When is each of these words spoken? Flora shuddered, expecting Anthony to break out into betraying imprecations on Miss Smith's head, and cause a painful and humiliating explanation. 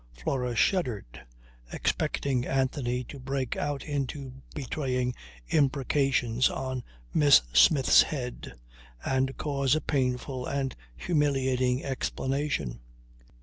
Flora 0.13 0.55
shuddered, 0.55 1.27
expecting 1.71 2.43
Anthony 2.43 3.03
to 3.03 3.19
break 3.19 3.55
out 3.55 3.83
into 3.83 4.33
betraying 4.55 5.13
imprecations 5.49 6.49
on 6.49 6.83
Miss 7.13 7.43
Smith's 7.53 8.01
head, 8.01 8.53
and 9.05 9.37
cause 9.37 9.75
a 9.75 9.79
painful 9.81 10.47
and 10.47 10.75
humiliating 10.97 11.83
explanation. 11.83 12.79